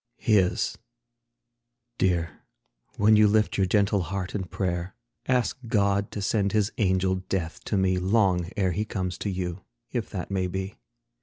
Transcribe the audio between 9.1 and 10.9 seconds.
to you, if that may be.